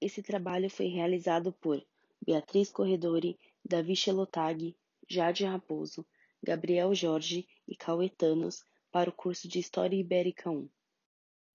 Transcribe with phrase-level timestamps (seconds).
[0.00, 1.82] Esse trabalho foi realizado por
[2.24, 4.74] Beatriz Corredori, Davi Chelotag,
[5.06, 6.06] Jade Raposo,
[6.42, 10.66] Gabriel Jorge e Cauetanos para o curso de História Ibérica 1.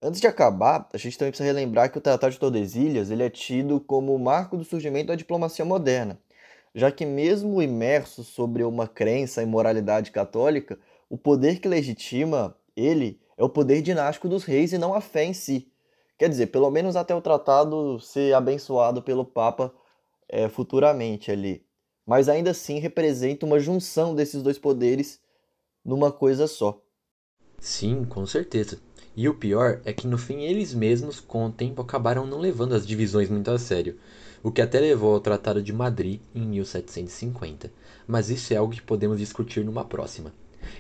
[0.02, 3.30] Antes de acabar, a gente também precisa relembrar que o Tratado de Tordesilhas ele é
[3.30, 6.22] tido como o marco do surgimento da diplomacia moderna,
[6.76, 10.78] já que mesmo imerso sobre uma crença em moralidade católica,
[11.10, 15.24] o poder que legitima ele é o poder dinástico dos reis e não a fé
[15.24, 15.72] em si.
[16.18, 19.74] Quer dizer, pelo menos até o tratado ser abençoado pelo Papa
[20.30, 21.66] é, futuramente ali.
[22.06, 25.20] Mas ainda assim representa uma junção desses dois poderes
[25.84, 26.82] numa coisa só.
[27.60, 28.80] Sim, com certeza.
[29.16, 32.76] E o pior é que no fim eles mesmos, com o tempo, acabaram não levando
[32.76, 33.98] as divisões muito a sério,
[34.44, 37.72] o que até levou ao Tratado de Madrid em 1750.
[38.06, 40.34] Mas isso é algo que podemos discutir numa próxima.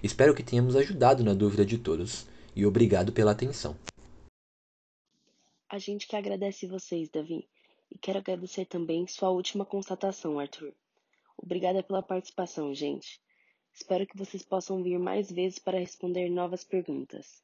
[0.03, 3.75] Espero que tenhamos ajudado na dúvida de todos, e obrigado pela atenção.
[5.75, 7.49] A gente que agradece vocês, Davi,
[7.91, 10.73] e quero agradecer também sua última constatação, Arthur.
[11.37, 13.21] Obrigada pela participação, gente.
[13.73, 17.43] Espero que vocês possam vir mais vezes para responder novas perguntas.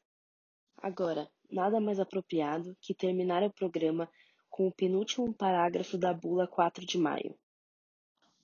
[0.77, 4.09] Agora, nada mais apropriado que terminar o programa
[4.49, 7.37] com o penúltimo parágrafo da Bula 4 de maio.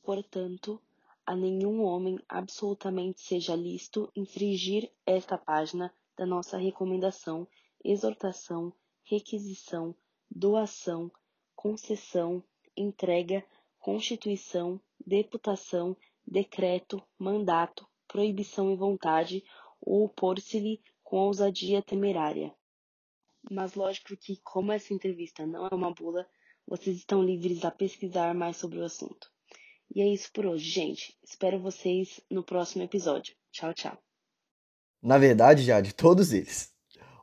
[0.03, 0.81] Portanto,
[1.25, 7.47] a nenhum homem absolutamente seja lícito infringir esta página da nossa recomendação,
[7.81, 8.73] exortação,
[9.09, 9.95] requisição,
[10.29, 11.09] doação,
[11.55, 12.43] concessão,
[12.75, 13.43] entrega,
[13.79, 19.43] constituição, deputação, decreto, mandato, proibição e vontade,
[19.79, 22.53] ou opor-se-lhe com ousadia temerária.
[23.49, 26.27] Mas lógico que, como essa entrevista não é uma bula,
[26.67, 29.31] vocês estão livres a pesquisar mais sobre o assunto.
[29.95, 31.17] E é isso por hoje, gente.
[31.23, 33.33] Espero vocês no próximo episódio.
[33.51, 33.97] Tchau, tchau.
[35.01, 36.76] Na verdade, já de todos eles.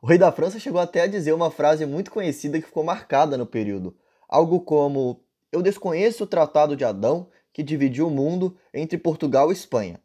[0.05, 3.35] O rei da França chegou até a dizer uma frase muito conhecida que ficou marcada
[3.39, 3.97] no período.
[4.29, 9.53] Algo como: Eu desconheço o Tratado de Adão que dividiu o mundo entre Portugal e
[9.53, 9.99] Espanha.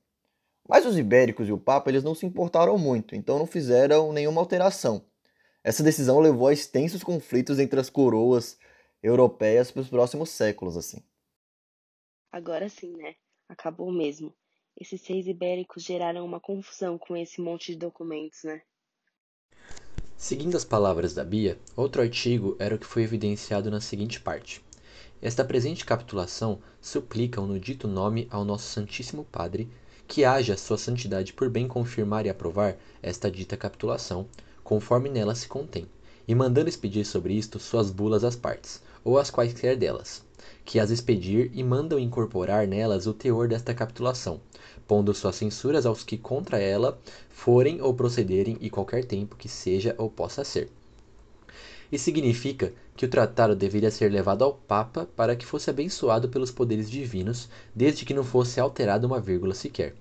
[0.67, 4.41] Mas os ibéricos e o Papa eles não se importaram muito, então não fizeram nenhuma
[4.41, 5.05] alteração.
[5.63, 8.59] Essa decisão levou a extensos conflitos entre as coroas
[9.03, 11.05] europeias para os próximos séculos, assim.
[12.33, 13.17] Agora sim, né?
[13.47, 14.35] Acabou mesmo.
[14.81, 18.63] Esses seis ibéricos geraram uma confusão com esse monte de documentos, né?
[20.23, 24.63] Seguindo as palavras da Bia, outro artigo era o que foi evidenciado na seguinte parte.
[25.21, 29.67] Esta presente capitulação suplicam no dito nome ao nosso Santíssimo Padre
[30.07, 34.27] que haja sua santidade por bem confirmar e aprovar esta dita capitulação,
[34.63, 35.87] conforme nela se contém,
[36.29, 40.23] e mandando expedir sobre isto suas bulas às partes, ou as quaisquer delas,
[40.65, 44.41] que as expedir e mandam incorporar nelas o teor desta capitulação,
[44.87, 49.95] pondo suas censuras aos que contra ela forem ou procederem e qualquer tempo que seja
[49.99, 50.71] ou possa ser.
[51.91, 56.51] Isso significa que o tratado deveria ser levado ao Papa para que fosse abençoado pelos
[56.51, 59.95] poderes divinos, desde que não fosse alterada uma vírgula sequer.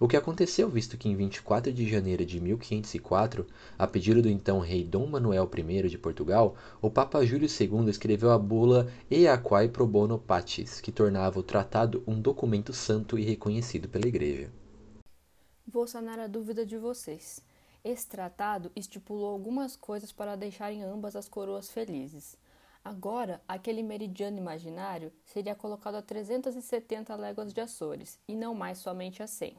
[0.00, 3.46] O que aconteceu visto que em 24 de janeiro de 1504,
[3.78, 8.32] a pedido do então rei Dom Manuel I de Portugal, o Papa Júlio II escreveu
[8.32, 13.88] a bula Eaquae pro bono patis, que tornava o tratado um documento santo e reconhecido
[13.88, 14.50] pela Igreja.
[15.66, 17.40] Vou sanar a dúvida de vocês.
[17.84, 22.36] Esse tratado estipulou algumas coisas para deixarem ambas as coroas felizes.
[22.84, 29.22] Agora, aquele meridiano imaginário seria colocado a 370 léguas de Açores, e não mais somente
[29.22, 29.56] a 100,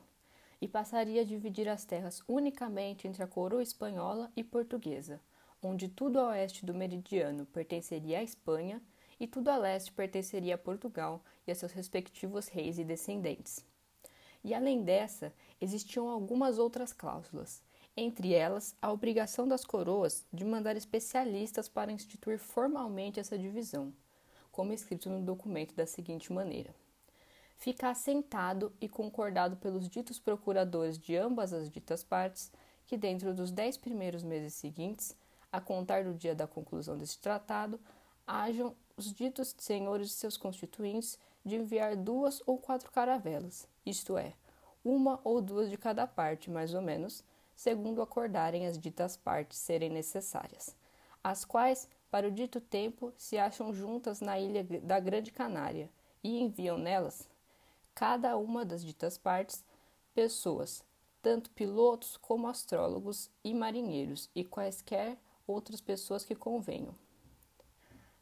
[0.61, 5.21] e passaria a dividir as terras unicamente entre a coroa espanhola e portuguesa,
[5.61, 8.81] onde tudo a oeste do meridiano pertenceria à Espanha
[9.19, 13.65] e tudo a leste pertenceria a Portugal e a seus respectivos reis e descendentes.
[14.43, 17.63] E além dessa, existiam algumas outras cláusulas,
[17.97, 23.93] entre elas a obrigação das coroas de mandar especialistas para instituir formalmente essa divisão,
[24.51, 26.75] como escrito no documento da seguinte maneira:
[27.57, 32.51] Fica assentado e concordado pelos ditos procuradores de ambas as ditas partes
[32.85, 35.15] que, dentro dos dez primeiros meses seguintes,
[35.51, 37.79] a contar do dia da conclusão deste tratado,
[38.27, 44.33] hajam os ditos senhores e seus constituintes de enviar duas ou quatro caravelas, isto é,
[44.83, 47.23] uma ou duas de cada parte, mais ou menos,
[47.55, 50.75] segundo acordarem as ditas partes serem necessárias,
[51.23, 55.89] as quais, para o dito tempo, se acham juntas na ilha da Grande Canária
[56.23, 57.27] e enviam nelas,
[57.95, 59.65] cada uma das ditas partes,
[60.13, 60.83] pessoas,
[61.21, 66.93] tanto pilotos como astrólogos e marinheiros e quaisquer outras pessoas que convenham.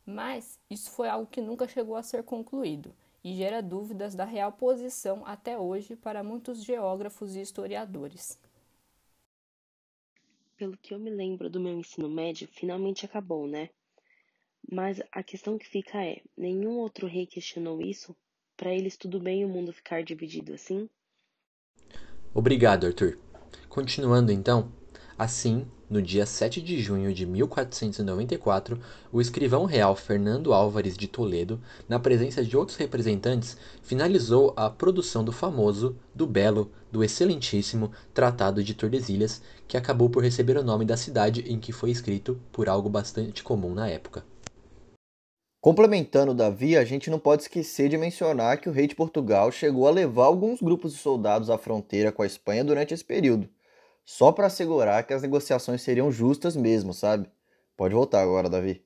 [0.05, 4.51] Mas isso foi algo que nunca chegou a ser concluído e gera dúvidas da real
[4.51, 8.39] posição até hoje para muitos geógrafos e historiadores
[10.63, 13.69] pelo que eu me lembro do meu ensino médio, finalmente acabou, né?
[14.71, 18.15] Mas a questão que fica é: nenhum outro rei questionou isso?
[18.57, 20.89] Para eles tudo bem o mundo ficar dividido assim?
[22.33, 23.17] Obrigado, Arthur.
[23.69, 24.71] Continuando então,
[25.17, 28.79] assim, no dia 7 de junho de 1494,
[29.11, 35.23] o escrivão real Fernando Álvares de Toledo, na presença de outros representantes, finalizou a produção
[35.23, 40.85] do famoso, do belo, do excelentíssimo Tratado de Tordesilhas, que acabou por receber o nome
[40.85, 44.25] da cidade em que foi escrito por algo bastante comum na época.
[45.63, 49.87] Complementando Davi, a gente não pode esquecer de mencionar que o rei de Portugal chegou
[49.87, 53.47] a levar alguns grupos de soldados à fronteira com a Espanha durante esse período,
[54.03, 57.29] só para assegurar que as negociações seriam justas mesmo, sabe?
[57.77, 58.83] Pode voltar agora, Davi.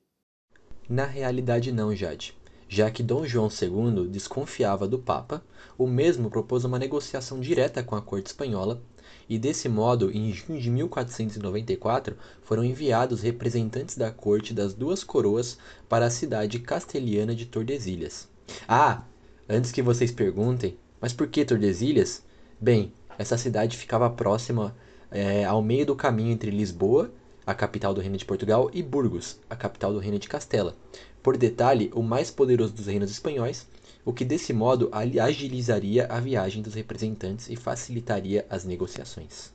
[0.88, 2.37] Na realidade não, Jade.
[2.68, 5.42] Já que Dom João II desconfiava do Papa,
[5.76, 8.82] o mesmo propôs uma negociação direta com a corte espanhola
[9.28, 15.58] e desse modo, em junho de 1494, foram enviados representantes da corte das duas coroas
[15.88, 18.26] para a cidade castelhana de Tordesilhas.
[18.66, 19.02] Ah,
[19.46, 22.22] antes que vocês perguntem, mas por que Tordesilhas?
[22.58, 24.74] Bem, essa cidade ficava próxima
[25.10, 27.12] é, ao meio do caminho entre Lisboa,
[27.48, 30.76] a capital do Reino de Portugal, e Burgos, a capital do Reino de Castela.
[31.22, 33.66] Por detalhe, o mais poderoso dos reinos espanhóis,
[34.04, 39.50] o que desse modo agilizaria a viagem dos representantes e facilitaria as negociações.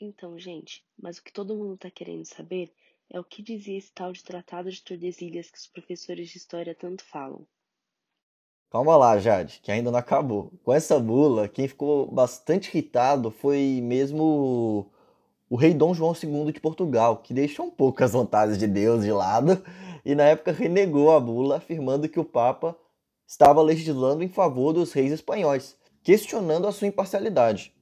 [0.00, 2.72] Então, gente, mas o que todo mundo está querendo saber
[3.08, 6.74] é o que dizia esse tal de Tratado de Tordesilhas que os professores de história
[6.74, 7.46] tanto falam.
[8.72, 10.50] Calma lá, Jade, que ainda não acabou.
[10.64, 14.90] Com essa bula, quem ficou bastante irritado foi mesmo
[15.48, 19.04] o rei Dom João II de Portugal, que deixou um pouco as vontades de Deus
[19.04, 19.62] de lado
[20.04, 22.76] e na época renegou a bula, afirmando que o Papa
[23.26, 27.72] estava legislando em favor dos reis espanhóis, questionando a sua imparcialidade.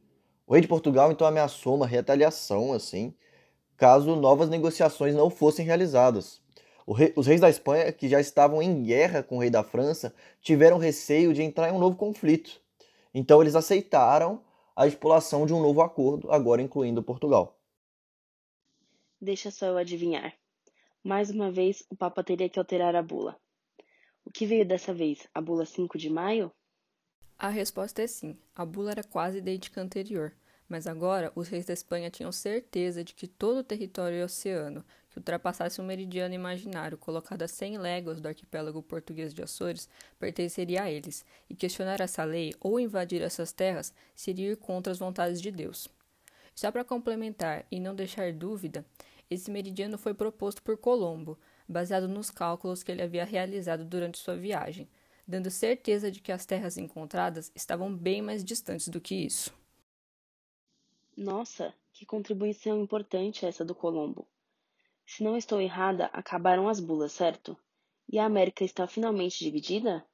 [0.46, 3.14] O rei de Portugal então ameaçou uma retaliação, assim,
[3.76, 6.42] caso novas negociações não fossem realizadas.
[6.94, 10.14] Rei, os reis da Espanha, que já estavam em guerra com o rei da França,
[10.42, 12.60] tiveram receio de entrar em um novo conflito.
[13.14, 14.40] Então eles aceitaram
[14.76, 17.58] a estipulação de um novo acordo, agora incluindo Portugal.
[19.20, 20.34] Deixa só eu adivinhar.
[21.02, 23.38] Mais uma vez, o Papa teria que alterar a bula.
[24.24, 25.28] O que veio dessa vez?
[25.34, 26.50] A bula 5 de maio?
[27.38, 28.38] A resposta é sim.
[28.54, 30.32] A bula era quase idêntica à anterior,
[30.68, 35.18] mas agora os reis da Espanha tinham certeza de que todo o território oceano que
[35.18, 39.88] ultrapassasse um meridiano imaginário colocado a 100 léguas do arquipélago português de Açores
[40.18, 44.98] pertenceria a eles, e questionar essa lei ou invadir essas terras seria ir contra as
[44.98, 45.88] vontades de Deus.
[46.54, 48.84] Só para complementar e não deixar dúvida,
[49.30, 51.38] esse meridiano foi proposto por Colombo,
[51.68, 54.88] baseado nos cálculos que ele havia realizado durante sua viagem,
[55.26, 59.52] dando certeza de que as terras encontradas estavam bem mais distantes do que isso.
[61.16, 64.26] Nossa, que contribuição importante essa do Colombo.
[65.06, 67.56] Se não estou errada, acabaram as bulas, certo?
[68.10, 70.04] E a América está finalmente dividida?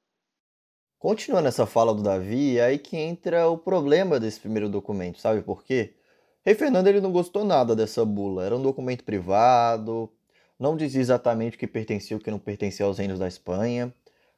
[0.99, 5.41] Continuando essa fala do Davi, é aí que entra o problema desse primeiro documento, sabe
[5.41, 5.95] por quê?
[6.43, 8.45] Rei Fernando ele não gostou nada dessa bula.
[8.45, 10.11] Era um documento privado,
[10.59, 13.93] não dizia exatamente o que pertencia e o que não pertencia aos reinos da Espanha,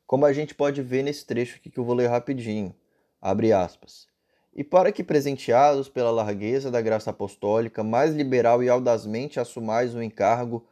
[0.05, 2.75] como a gente pode ver nesse trecho aqui que eu vou ler rapidinho.
[3.21, 4.12] Abre aspas.
[4.55, 10.03] E para que, presenteados pela largueza da graça apostólica, mais liberal e audazmente assumais o
[10.03, 10.67] encargo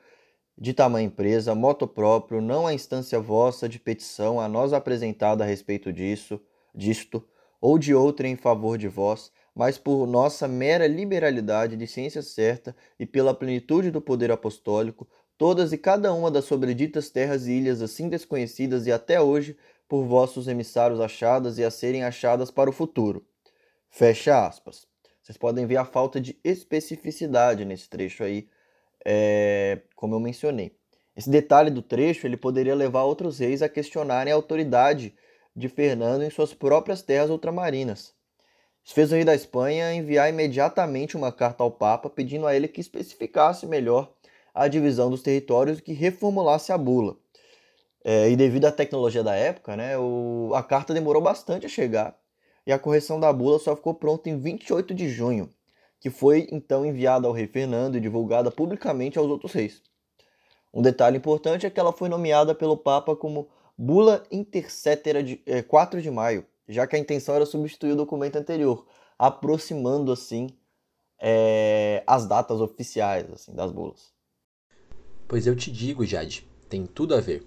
[0.56, 5.47] de tamanha empresa, moto próprio, não a instância vossa de petição a nós apresentada a
[5.47, 6.40] respeito disso,
[6.76, 7.28] disto,
[7.59, 12.76] ou de outra em favor de vós, mas por nossa mera liberalidade de ciência certa
[13.00, 15.07] e pela plenitude do poder apostólico,
[15.38, 19.57] todas e cada uma das sobreditas terras e ilhas assim desconhecidas e até hoje
[19.88, 23.26] por vossos emissários achadas e a serem achadas para o futuro.
[23.94, 24.88] Fecha aspas.
[25.21, 28.48] Vocês podem ver a falta de especificidade nesse trecho aí,
[29.06, 30.74] é, como eu mencionei.
[31.16, 35.14] Esse detalhe do trecho ele poderia levar outros reis a questionarem a autoridade
[35.54, 38.16] de Fernando em suas próprias terras ultramarinas.
[38.83, 42.69] Isso fez o rei da Espanha enviar imediatamente uma carta ao Papa pedindo a ele
[42.69, 44.10] que especificasse melhor
[44.54, 47.18] a divisão dos territórios e que reformulasse a bula.
[48.06, 52.20] É, e devido à tecnologia da época, né, o, a carta demorou bastante a chegar
[52.65, 55.49] e a correção da bula só ficou pronta em 28 de junho,
[55.99, 59.81] que foi então enviada ao rei Fernando e divulgada publicamente aos outros reis.
[60.73, 65.61] Um detalhe importante é que ela foi nomeada pelo Papa como Bula Intercetera de é,
[65.61, 68.85] 4 de maio, já que a intenção era substituir o documento anterior,
[69.18, 70.49] aproximando assim
[71.19, 74.11] é, as datas oficiais assim, das bulas.
[75.27, 77.45] Pois eu te digo, Jade, tem tudo a ver.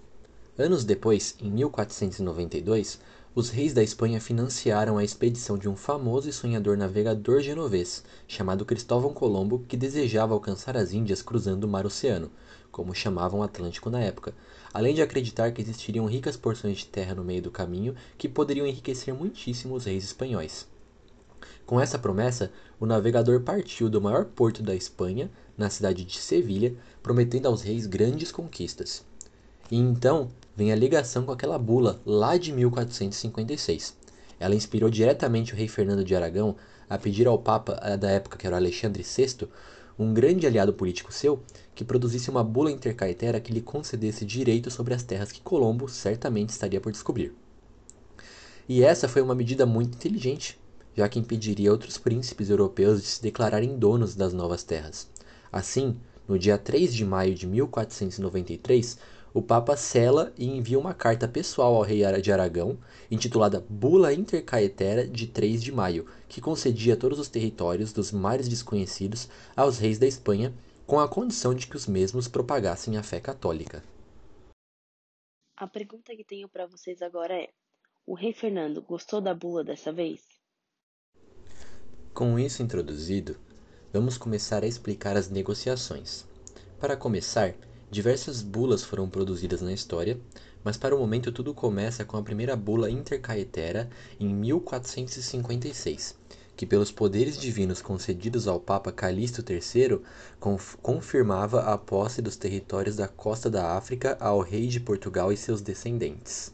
[0.56, 3.00] Anos depois, em 1492,
[3.35, 8.64] os reis da Espanha financiaram a expedição de um famoso e sonhador navegador genovês, chamado
[8.64, 12.31] Cristóvão Colombo, que desejava alcançar as Índias cruzando o Mar Oceano,
[12.71, 14.33] como chamavam o Atlântico na época,
[14.73, 18.69] além de acreditar que existiriam ricas porções de terra no meio do caminho que poderiam
[18.69, 20.69] enriquecer muitíssimo os reis espanhóis.
[21.67, 26.76] Com essa promessa, o navegador partiu do maior porto da Espanha, na cidade de Sevilha,
[27.03, 29.05] prometendo aos reis grandes conquistas.
[29.71, 33.97] E então vem a ligação com aquela bula lá de 1456.
[34.38, 36.56] Ela inspirou diretamente o rei Fernando de Aragão
[36.88, 39.49] a pedir ao Papa eh, da época, que era Alexandre VI,
[39.99, 41.40] um grande aliado político seu,
[41.75, 46.50] que produzisse uma bula intercaetera que lhe concedesse direito sobre as terras que Colombo certamente
[46.50, 47.33] estaria por descobrir.
[48.68, 50.59] E essa foi uma medida muito inteligente,
[50.97, 55.09] já que impediria outros príncipes europeus de se declararem donos das novas terras.
[55.52, 58.99] Assim, no dia 3 de maio de 1493,
[59.35, 62.79] o Papa sela e envia uma carta pessoal ao rei de Aragão,
[63.11, 69.29] intitulada Bula Intercaetera de 3 de maio, que concedia todos os territórios dos mares desconhecidos
[69.57, 70.55] aos reis da Espanha,
[70.87, 73.83] com a condição de que os mesmos propagassem a fé católica.
[75.57, 77.49] A pergunta que tenho para vocês agora é:
[78.07, 80.21] o rei Fernando gostou da bula dessa vez?
[82.12, 83.37] Com isso introduzido,
[83.93, 86.25] vamos começar a explicar as negociações.
[86.79, 87.55] Para começar,
[87.91, 90.19] Diversas bulas foram produzidas na história,
[90.64, 93.88] mas para o momento tudo começa com a primeira bula intercaetera
[94.19, 96.19] em 1456,
[96.57, 100.00] que pelos poderes divinos concedidos ao Papa Calixto III
[100.83, 105.61] confirmava a posse dos territórios da costa da África ao rei de Portugal e seus
[105.61, 106.53] descendentes.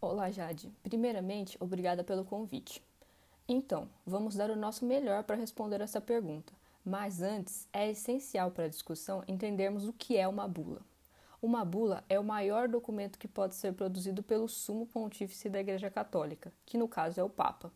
[0.00, 0.70] Olá, Jade.
[0.82, 2.82] Primeiramente, obrigada pelo convite.
[3.48, 6.52] Então, vamos dar o nosso melhor para responder essa pergunta.
[6.84, 10.82] Mas antes, é essencial para a discussão entendermos o que é uma bula.
[11.40, 15.90] Uma bula é o maior documento que pode ser produzido pelo Sumo Pontífice da Igreja
[15.90, 17.72] Católica, que no caso é o Papa,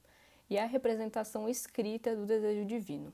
[0.51, 3.13] e é a representação escrita do desejo divino.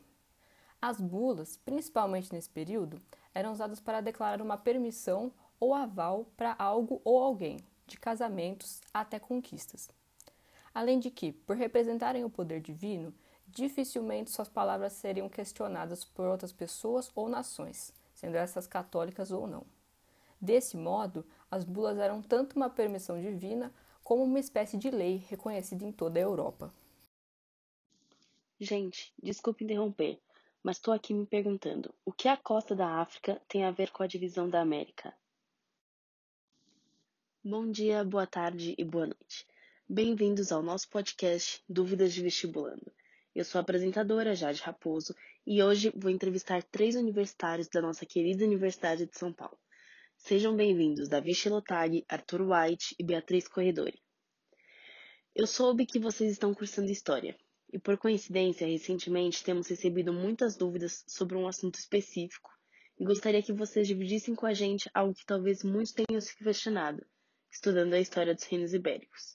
[0.82, 3.00] As bulas, principalmente nesse período,
[3.32, 9.18] eram usadas para declarar uma permissão ou aval para algo ou alguém, de casamentos até
[9.18, 9.88] conquistas.
[10.74, 13.14] Além de que, por representarem o poder divino,
[13.46, 19.64] dificilmente suas palavras seriam questionadas por outras pessoas ou nações, sendo essas católicas ou não.
[20.40, 23.72] Desse modo, as bulas eram tanto uma permissão divina
[24.02, 26.72] como uma espécie de lei reconhecida em toda a Europa.
[28.60, 30.20] Gente, desculpe interromper,
[30.62, 34.02] mas estou aqui me perguntando: o que a costa da África tem a ver com
[34.02, 35.14] a divisão da América?
[37.42, 39.46] Bom dia, boa tarde e boa noite.
[39.88, 42.90] Bem-vindos ao nosso podcast Dúvidas de Vestibulando.
[43.34, 45.12] Eu sou a apresentadora Jade Raposo
[45.44, 49.58] e hoje vou entrevistar três universitários da nossa querida Universidade de São Paulo.
[50.16, 54.00] Sejam bem-vindos Davi Chilotag, Arthur White e Beatriz Corredori.
[55.34, 57.36] Eu soube que vocês estão cursando História
[57.72, 62.52] e, por coincidência, recentemente temos recebido muitas dúvidas sobre um assunto específico
[62.96, 67.04] e gostaria que vocês dividissem com a gente algo que talvez muitos tenham se questionado,
[67.50, 69.34] estudando a história dos reinos ibéricos.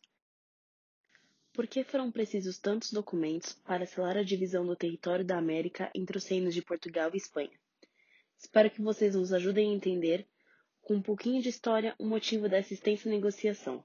[1.60, 6.18] Por que foram precisos tantos documentos para selar a divisão do território da América entre
[6.18, 7.52] os reinos de Portugal e Espanha?
[8.38, 10.26] Espero que vocês nos ajudem a entender,
[10.82, 13.84] com um pouquinho de história, o motivo dessa extensa negociação.